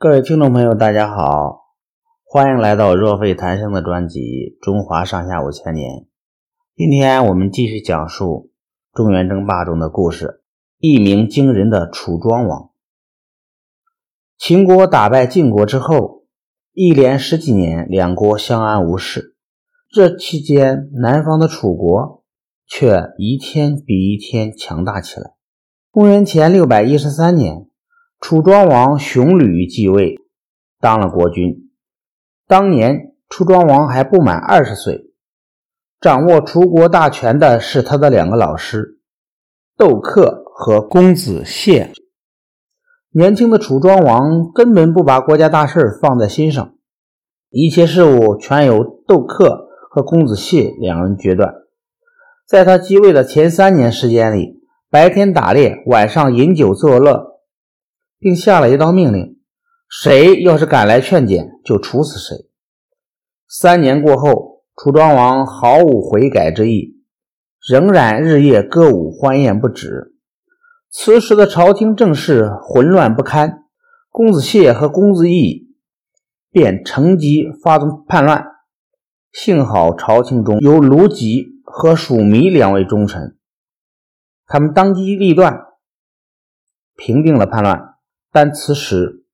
[0.00, 1.72] 各位听众朋友，大家好，
[2.24, 4.20] 欢迎来到若非谈生的专辑
[4.64, 5.90] 《中华上下五千年》。
[6.76, 8.52] 今天我们继续讲述
[8.92, 10.44] 中原争霸中的故事。
[10.78, 12.70] 一鸣惊人的楚庄王。
[14.38, 16.26] 秦国打败晋国之后，
[16.72, 19.34] 一连十几年，两国相安无事。
[19.90, 22.22] 这期间，南方的楚国
[22.68, 25.32] 却一天比一天强大起来。
[25.90, 27.64] 公元前六百一十三年。
[28.20, 30.16] 楚庄王熊吕继位，
[30.80, 31.70] 当了国君。
[32.48, 35.12] 当年楚庄王还不满二十岁，
[36.00, 38.98] 掌握楚国大权的是他的两个老师
[39.76, 41.90] 窦克和公子燮。
[43.10, 46.74] 年轻的楚庄王根本不把国家大事放在心上，
[47.50, 51.54] 一切事务全由窦克和公子燮两人决断。
[52.46, 57.37] 在他继位的前三年时间里，白天打猎，晚上饮酒作乐。
[58.18, 59.38] 并下了一道命令：
[59.88, 62.48] 谁要是敢来劝谏，就处死谁。
[63.48, 67.02] 三年过后，楚庄王毫无悔改之意，
[67.66, 70.14] 仍然日夜歌舞欢宴不止。
[70.90, 73.64] 此时的朝廷政事混乱不堪，
[74.10, 75.74] 公子燮和公子义
[76.50, 78.44] 便乘机发动叛乱。
[79.32, 83.36] 幸好朝廷中有卢吉和蜀弥两位忠臣，
[84.46, 85.66] 他们当机立断，
[86.96, 87.87] 平定了叛乱。
[88.30, 89.24] 但此时，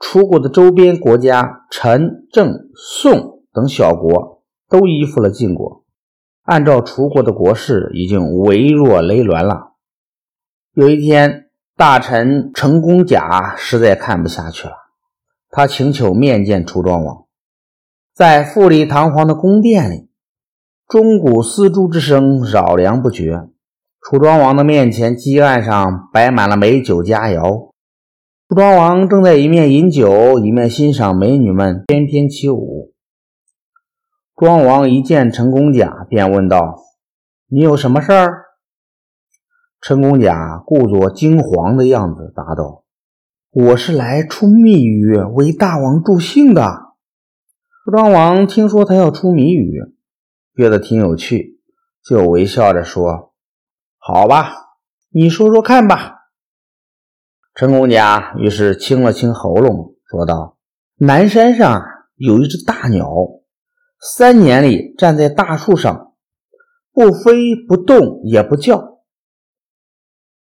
[0.00, 5.84] 楚国的周边国家陈、郑、宋等小国都依附了晋国。
[6.42, 9.72] 按照楚国的国势，已经微弱羸卵了。
[10.72, 14.74] 有一天，大臣陈公甲实在看不下去了，
[15.50, 17.24] 他请求面见楚庄王。
[18.12, 20.08] 在富丽堂皇的宫殿里，
[20.86, 23.48] 钟鼓丝竹之声绕梁不绝。
[24.00, 27.72] 楚庄王的面前，鸡案上摆满了美酒佳肴。
[28.46, 32.92] 楚庄王正在一面饮酒，一面欣赏美女们翩翩起舞。
[34.36, 36.60] 庄王一见陈公甲，便问道
[37.48, 38.44] ：“你有什么事儿？”
[39.80, 42.84] 陈公甲故作惊惶的样子，答道
[43.50, 46.92] ：“我是来出密语，为大王助兴的。”
[47.82, 49.80] 楚庄王听说他要出谜语，
[50.54, 51.60] 觉得挺有趣，
[52.04, 53.32] 就微笑着说
[53.96, 54.52] ：“好吧，
[55.08, 56.16] 你说说看吧。”
[57.54, 60.56] 陈公家于是清了清喉咙，说道
[60.98, 61.84] ：“南山上
[62.16, 63.06] 有一只大鸟，
[64.00, 66.14] 三年里站在大树上，
[66.92, 68.98] 不飞不动也不叫。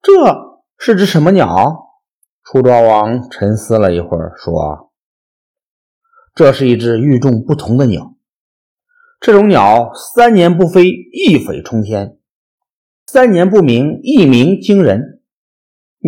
[0.00, 0.12] 这
[0.78, 1.82] 是只什么鸟？”
[2.42, 4.90] 楚庄王沉思了一会儿，说
[6.34, 8.14] ：“这是一只与众不同的鸟。
[9.20, 12.16] 这种鸟三年不飞，一飞冲天；
[13.06, 15.12] 三年不鸣，一鸣惊人。”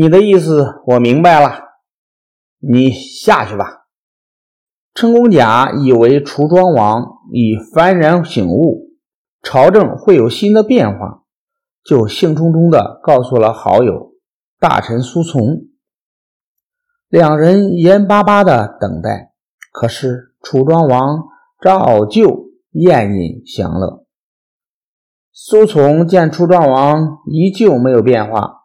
[0.01, 1.59] 你的意思我明白了，
[2.61, 3.89] 你下去吧。
[4.95, 8.93] 陈公甲以为楚庄王已幡然醒悟，
[9.43, 11.25] 朝政会有新的变化，
[11.83, 14.13] 就兴冲冲地告诉了好友
[14.61, 15.63] 大臣苏从。
[17.09, 19.33] 两人眼巴巴地等待，
[19.73, 21.25] 可是楚庄王
[21.61, 24.05] 照旧宴饮享乐。
[25.33, 28.58] 苏从见楚庄王依旧没有变化。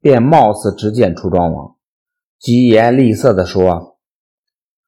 [0.00, 1.76] 便冒死直谏楚庄王，
[2.38, 3.98] 疾言厉色地说：“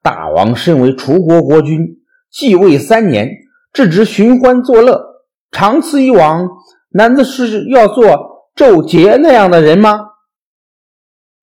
[0.02, 1.98] 大王身为楚国国君，
[2.30, 3.28] 继位三年，
[3.74, 6.48] 只知寻欢作乐，长此以往，
[6.88, 9.98] 难道是要做纣节那样的人吗？”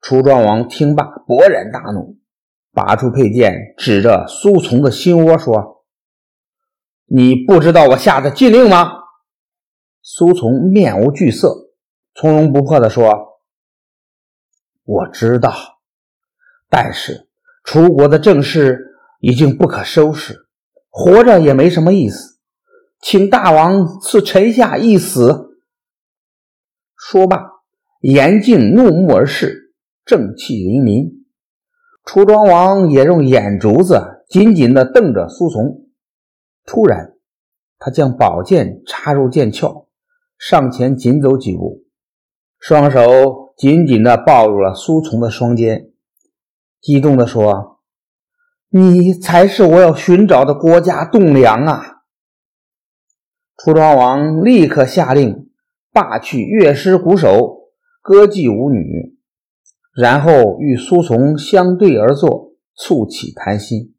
[0.01, 2.17] 楚庄王听罢，勃然大怒，
[2.73, 5.83] 拔出佩剑，指着苏从的心窝说
[7.05, 8.93] ：“你不知道我下的禁令吗？”
[10.01, 11.69] 苏从面无惧色，
[12.15, 13.28] 从容不迫地说。
[14.91, 15.53] 我知道，
[16.67, 17.27] 但是
[17.63, 20.47] 楚国的政事已经不可收拾，
[20.89, 22.39] 活着也没什么意思，
[22.99, 25.59] 请大王赐臣下一死。
[26.97, 27.39] 说罢，
[28.01, 31.19] 严禁怒目而视，正气凛凛。
[32.03, 35.85] 楚庄王也用眼珠子紧紧地瞪着苏从。
[36.65, 37.13] 突然，
[37.77, 39.87] 他将宝剑插入剑鞘，
[40.39, 41.83] 上前紧走几步，
[42.57, 43.48] 双手。
[43.59, 45.89] 紧紧地抱住了苏从的双肩，
[46.79, 47.81] 激动地说
[48.71, 51.97] ：“你才是我要寻找的国家栋梁啊！”
[53.61, 55.49] 楚庄王立刻下令
[55.91, 59.17] 罢去乐师鼓手，歌妓舞女，
[59.93, 63.93] 然后与苏从相对而坐，促起谈心。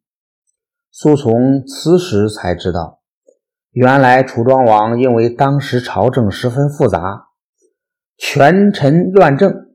[0.91, 3.03] 苏从此时才知道，
[3.73, 7.27] 原来楚庄王因为当时朝政十分复杂。
[8.23, 9.71] 权臣乱政，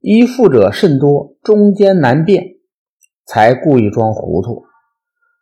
[0.00, 2.54] 依附者甚多，中间难辨。
[3.26, 4.64] 才故意装糊涂。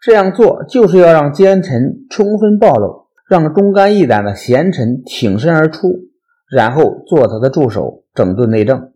[0.02, 6.08] 这样做就是要让奸臣充分暴露，让忠肝义胆的贤臣挺身而出，
[6.50, 8.92] 然后做他的助手，整顿内政。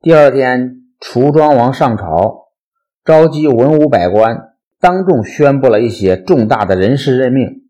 [0.00, 2.48] 第二天，楚庄王上朝，
[3.04, 7.68] 召集文武百官，当众宣布了一些重大的人事任命，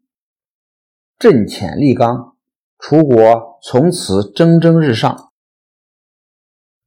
[1.19, 2.37] 朕遣立纲，
[2.79, 5.31] 楚国从此蒸蒸日上。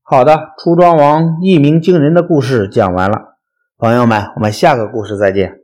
[0.02, 3.38] 好的，楚庄王一鸣惊人的故事讲完了，
[3.78, 5.61] 朋友们，我们下个故事再见。